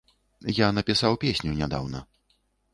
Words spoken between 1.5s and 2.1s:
нядаўна.